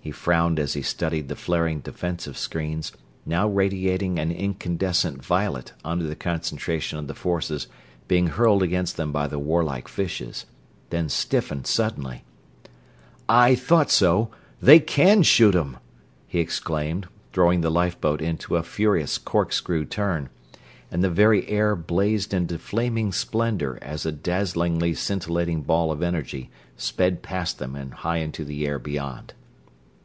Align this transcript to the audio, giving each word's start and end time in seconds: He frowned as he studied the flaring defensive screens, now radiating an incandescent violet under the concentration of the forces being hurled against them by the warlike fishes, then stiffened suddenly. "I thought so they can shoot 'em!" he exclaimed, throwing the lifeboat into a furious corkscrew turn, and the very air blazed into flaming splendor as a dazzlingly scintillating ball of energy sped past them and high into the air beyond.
He 0.00 0.10
frowned 0.12 0.58
as 0.58 0.72
he 0.72 0.80
studied 0.80 1.28
the 1.28 1.36
flaring 1.36 1.80
defensive 1.80 2.38
screens, 2.38 2.92
now 3.26 3.46
radiating 3.46 4.18
an 4.18 4.32
incandescent 4.32 5.22
violet 5.22 5.74
under 5.84 6.06
the 6.06 6.16
concentration 6.16 6.98
of 6.98 7.08
the 7.08 7.14
forces 7.14 7.66
being 8.06 8.28
hurled 8.28 8.62
against 8.62 8.96
them 8.96 9.12
by 9.12 9.26
the 9.26 9.38
warlike 9.38 9.86
fishes, 9.86 10.46
then 10.88 11.10
stiffened 11.10 11.66
suddenly. 11.66 12.24
"I 13.28 13.54
thought 13.54 13.90
so 13.90 14.30
they 14.62 14.80
can 14.80 15.22
shoot 15.24 15.54
'em!" 15.54 15.76
he 16.26 16.38
exclaimed, 16.40 17.06
throwing 17.34 17.60
the 17.60 17.70
lifeboat 17.70 18.22
into 18.22 18.56
a 18.56 18.62
furious 18.62 19.18
corkscrew 19.18 19.84
turn, 19.84 20.30
and 20.90 21.04
the 21.04 21.10
very 21.10 21.46
air 21.50 21.76
blazed 21.76 22.32
into 22.32 22.56
flaming 22.58 23.12
splendor 23.12 23.78
as 23.82 24.06
a 24.06 24.12
dazzlingly 24.12 24.94
scintillating 24.94 25.60
ball 25.64 25.92
of 25.92 26.02
energy 26.02 26.48
sped 26.78 27.20
past 27.22 27.58
them 27.58 27.76
and 27.76 27.92
high 27.92 28.18
into 28.20 28.42
the 28.42 28.66
air 28.66 28.78
beyond. 28.78 29.34